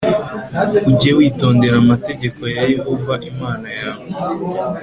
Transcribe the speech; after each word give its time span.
Ujye 0.89 1.11
witondera 1.17 1.75
amategeko 1.83 2.41
ya 2.55 2.63
Yehova 2.73 3.13
Imana 3.31 3.67
yawe, 3.79 4.05